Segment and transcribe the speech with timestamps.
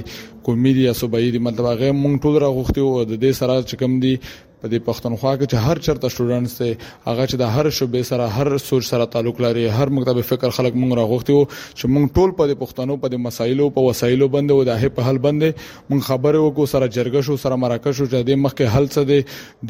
[0.51, 3.99] کومي دي صوبایي دي مطلب هغه موږ ټول راغوښتي او د دې سره چې کم
[4.07, 4.15] دي
[4.63, 8.27] په دې پښتونخوا کې چې هر چرته سټوډنټس ته هغه چې د هر شوبې سره
[8.37, 12.35] هر سوچ سره تعلق لري هر مکتب فکر خلک مونږ راغوښتي وو چې مونږ ټول
[12.41, 15.65] په دې پښتنو په دې مسایلو په وسایلو باندې و د هې په حل باندې
[15.91, 19.21] مونږ خبرې وکړو سره جرګه شو سره مرکه شو چې د مخکې حل څه دي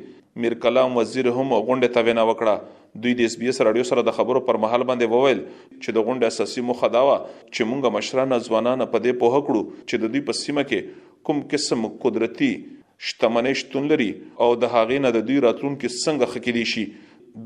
[0.42, 4.04] میر کلام وزیر هم غونډه ته وینا وکړه دوی د اس بي اس رادیو سره
[4.08, 7.96] د خبرو پر مهال باندې وویل چې د غونډې اساسي موخه دا و چې موږ
[7.98, 12.50] مشرانو ځوانانو په دې پوهه کړو چې د دوی په سیمه کې کوم قسم قدرتي
[12.56, 14.10] شتمنې شتون لري
[14.44, 16.86] او د هغې نه د دوی راتلونکو څنګه خکېلی شي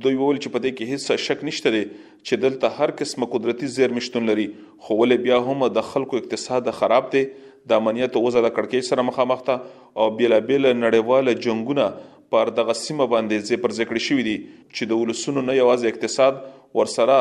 [0.03, 1.83] دوی وویل چې په دې کې هیڅ شک نشته دی
[2.29, 4.47] چې دلته هر قسم قدرتي زیرمشتون لري
[4.87, 7.23] خو ول بیا هم د خلکو اقتصاد خراب دی
[7.73, 11.89] د امنیت وزه د کڑکې سره مخامخ ته او بلا بل نړیواله جنگونه
[12.35, 16.43] پر دغه سیمه باندې زی پر ذکر شوې دي چې د ولسونو نه یوازې اقتصاد
[16.81, 17.19] ورسره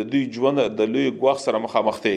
[0.00, 2.16] د دوی ژوند د لوی غوښ سره مخامخ دی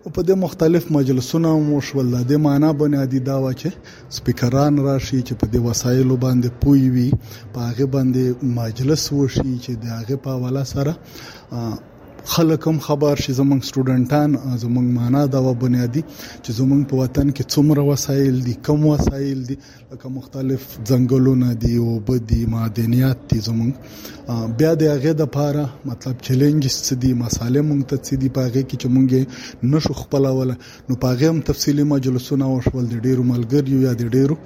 [0.04, 3.69] او په دې مختلف مجلسونه مو شول د معنا بنیادی دا و چې
[4.19, 7.10] سپیکران راشي چې په دې وسایلو باندې پوي وي
[7.56, 8.25] په هغه باندې
[8.60, 10.93] مجلس وشي چې د هغه په والا سره
[12.25, 16.03] خلک هم خبر شي زمونږ سټوډنټان زمونږ معنا دا و بنیادی
[16.44, 19.56] چې زمونږ په وطن کې څومره وسایل دي کم وسایل دي
[19.93, 26.21] لکه مختلف ځنګلونه دي او بدی معدنیات دي زمونږ بیا د هغه د پاره مطلب
[26.31, 30.53] چیلنج ستدي مسالې مونږ ته ستدي پاغه کې چې مونږ نشو خپلول
[30.88, 34.37] نو پاغه هم تفصيلي مجلسونه وشول د ډیرو ملګریو یا د ډیرو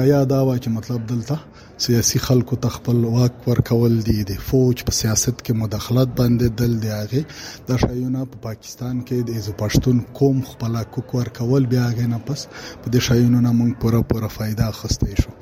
[0.00, 1.38] رایا دا و چې مطلب دلته
[1.82, 6.88] سیاسي خلکو تخپل واک ورکول دي د فوج په سیاست کې مداخلت باندې دل دی
[6.94, 7.24] هغه
[7.68, 12.40] د شایونه په پاکستان کې د ایزو پښتون قوم خپل کوک ورکول بیا غنه پس
[12.82, 15.32] په دې شایونو نه موږ پوره پوره فائدہ اخستې شو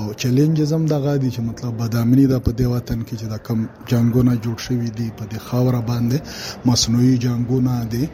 [0.00, 3.38] او چیلنجز هم دغه دي چې مطلب بدامنی د په دی وطن کې چې دا
[3.46, 3.58] کم
[3.92, 6.18] جنگونه جوړ شوی دي په دې خاور باندې
[6.70, 8.04] مصنوعي جنگونه دي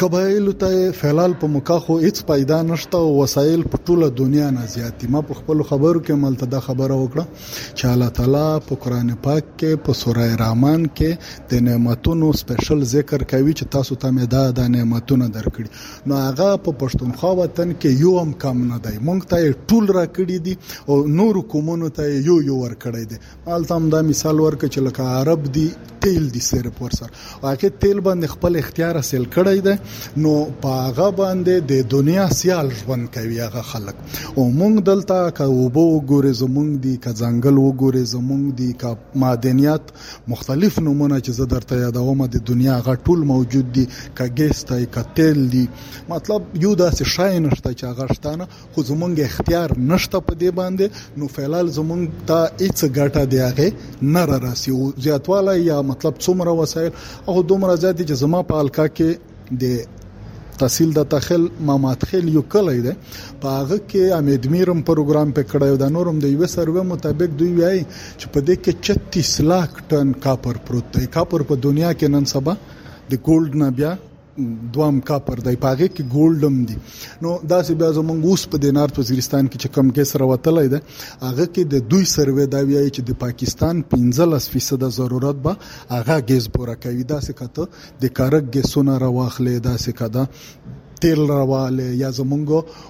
[0.01, 5.09] قبایلو ته فعلال په مکاخو هیڅ پیدا نشته او وسایل په ټوله دنیا نه زیاتی
[5.17, 9.43] ما په خپل خبرو کې ملته دا خبره وکړه چې الله تعالی په قران پاک
[9.57, 14.47] کې په سوره رحمان کې د نعمتونو سپیشل ذکر کوي چې تاسو ته مې دا
[14.61, 19.31] د نعمتونو درکړي نو هغه په پښتونخوا وطن کې یو هم کم نه دی مونږ
[19.35, 20.57] ته ټول را کړی دي
[20.89, 23.21] او نور کومونو ته یو یو ور کړی دي
[23.51, 25.69] مالته هم دا مثال ورکړي چې لکه عرب دي
[26.01, 27.09] تیل دي سیرپ ورسره
[27.45, 29.73] هغه تیل باندې خپل اختیار حاصل کړی دی
[30.27, 30.33] نو
[30.65, 35.85] په هغه باندې د دنیا سیال ژوند کوي هغه خلک او مونږ دلته کا وبو
[35.97, 38.95] ګورې زمونږ دي کا ځنګل وګورې زمونږ دي کا
[39.25, 39.93] معدنیات
[40.35, 43.87] مختلف نمونه چې زه درته یادوم د دنیا غ ټول موجود دي
[44.23, 45.63] کا ګیس تای کا تیل دي
[46.15, 51.23] مطلب یو داسې شای نشته چې هغه شتانه خو زمونږ اختیار نشته په دې باندې
[51.23, 56.53] نو فعلال زمونږ ته هیڅ ګټه دی هغه نه راسي او زیاتواله یا مطلب څومره
[56.61, 56.93] وسایل
[57.33, 59.09] او دومره زیات چې زما په الکا کې
[59.63, 59.65] د
[60.63, 62.93] تحصیل د تخیل ما ماتخیل یو کلی دی
[63.45, 67.31] په هغه کې امید میرم پروګرام په کړه یو د نورم د یو سروې مطابق
[67.43, 67.81] دوی وایي
[68.19, 69.01] چې په دې کې
[69.33, 73.69] 36 لک ټن کاپر پروت دی کاپر په دنیا کې نن سبا د ګولډ نه
[73.81, 73.93] بیا
[74.37, 76.75] دوام کاپر دی پاغه کې ګولډم دی
[77.23, 80.69] نو دا سه بیا زمونږ اوس په دینار وزیرستان کې چې کم کې سره وتلای
[80.75, 80.79] ده
[81.29, 85.53] هغه کې د دوی سروې دا ویایي چې د پاکستان 15% ضرورت به
[85.95, 87.65] هغه ګیس پوره کوي دا سه کته
[88.05, 90.25] د کارک ګیسونه راوخلې دا سه کده
[91.03, 92.45] تیل راواله یا زمونږ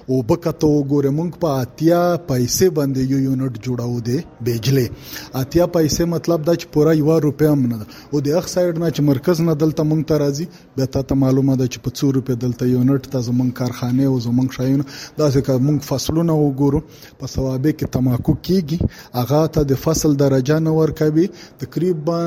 [0.09, 1.99] او بکته وګوره مونږ په اتیا
[2.31, 4.17] پیسې باندې یو یونټ جوړاو دی
[4.47, 4.85] بجلی
[5.41, 7.79] اتیا پیسې مطلب دا چې پورا یو روپیا هم نه
[8.11, 10.45] او د اخ سایډ نه چې مرکز نه دلته مونږ ته راځي
[10.79, 14.59] به تاسو معلومه ده چې په 200 روپیا دلته یونټ ته زمونږ کارخانه او زمونږ
[14.59, 14.85] شایونه
[15.19, 16.83] دا چې مونږ فصلونه وګورو
[17.19, 18.91] په ثوابه کې تماکو کیږي
[19.21, 21.27] هغه ته د فصل درجه نه ورکوي
[21.65, 22.19] تقریبا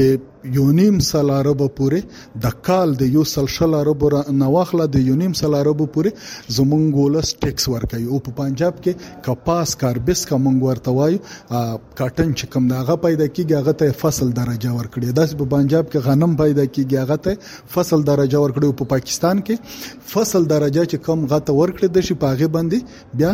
[0.00, 0.16] د
[0.54, 2.00] یونیم سل عرب پورې
[2.44, 4.00] د کال د یو سل شل عرب
[4.42, 6.10] نواخله د یونیم سل عرب پورې
[6.58, 8.92] زمونږ ولس ټیکس ورکوي او په پنجاب کې
[9.28, 11.18] کپاس کاربس کا مونږ ورته وایو
[11.98, 16.08] کاټن چې کم داغه پیدا کیږي هغه ته فصل درجه ورکړي داس په پنجاب کې
[16.10, 21.26] غنم پیدا کیږي هغه ته فصل درجه ورکړي په پاکستان کې فصل درجه چې کم
[21.34, 23.32] غته ورکړي د شي پاغه باندې بیا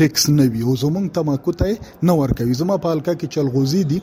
[0.00, 1.72] ټیکس نه وي او زمونږ تماکو ته
[2.10, 3.98] نه ورکوي زما په حلقه کې چلغوزي دي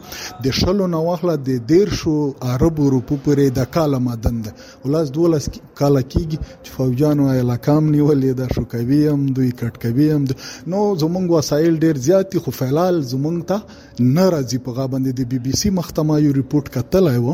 [0.48, 2.16] د شلو نه واخله د ډیر شو
[2.52, 4.54] عرب روپو پرې د کاله مدن ده
[4.86, 10.08] ولاس دولس کاله کېږي چې فوجانو علاقام نیولې ده شو کوي هم دوی کټ کوي
[10.16, 10.24] هم
[10.72, 13.58] نو زمونږ وسایل ډیر زیات خو فعلال زمونږ ته
[14.00, 17.34] نه راځي په غاوند د بي بي سي مختمه یو ریپورت کتلای وو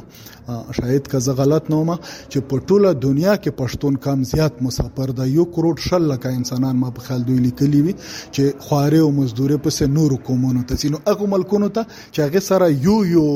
[0.77, 1.91] شاید که زه غلط نه وم
[2.31, 6.75] چې په ټوله دنیا کې پښتون کم زیات مسافر د یو کروڑ شل لکه انسانان
[6.85, 7.93] ما په خیال دوی لیکلی وي
[8.33, 12.41] چې خواره او مزدور په سه نور کومونو ته سينو هغه ملکونو ته چې هغه
[12.51, 13.27] سره یو یو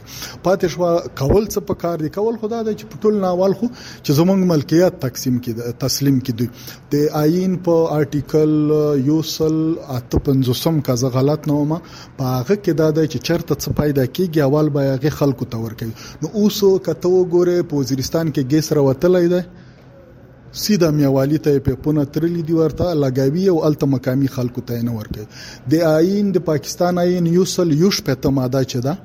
[0.45, 0.79] پاتې شو
[1.21, 3.65] کول څه په کار دی کول خدا دی چې پټول ناوال خو
[4.05, 6.47] چې زمونږ ملکیت تقسیم کې تسلیم کې دی
[6.95, 8.51] د آئین په آرټیکل
[9.11, 9.61] یوسل
[9.99, 14.49] 55 کزه غلط نه ومه په هغه کې دا دی چې چرته څه پیدا کیږي
[14.49, 19.33] اول به هغه خلکو تور کوي نو اوسو کته وګوره په وزیرستان کې ګیس راوتلې
[19.37, 19.65] ده
[20.51, 25.25] سیده میوالي ته پیپونه ترلې دی ورته لګاوی او الته مقامی خلکو ته نه ورکي
[25.73, 28.95] د آئین د پاکستان آئین یو سل یو شپه ته ماده چي دا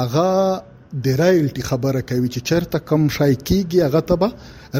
[0.00, 0.62] اغه
[1.04, 4.28] د رایلټي خبره کوي چې چرته کم شای کیږي هغه ته به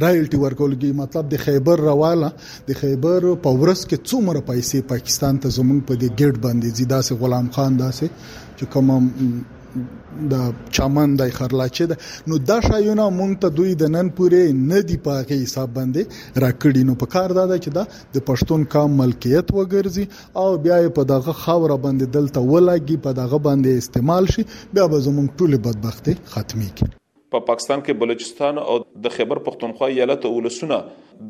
[0.05, 2.31] رایلټي ورکولږي مطلب د خیبر رواله
[2.71, 7.19] د خیبر په ورس کې څومره پیسې پاکستان ته زمون په دې ګډ باندې زیداسه
[7.25, 9.11] غلام خان داسې چې کوم
[10.33, 10.35] د
[10.77, 11.97] چمن د خرلاچه ده
[12.29, 16.03] نو دا شایونه مونږ ته دوی د نن پورې نه دی پاکه حساب باندې
[16.45, 20.05] راکړي نو په کار دا ده چې دا د پښتون قام ملکیت وګرځي
[20.43, 24.43] او بیا په دغه خاور باندې دلته ولاږي په دغه باندې استعمال شي
[24.75, 26.87] بیا به زمونږ ټول بدبختی ختمي کی
[27.37, 28.75] په پا پاکستان کې بلوچستان او
[29.07, 30.79] د خیبر پښتونخوا ایالت ولسونه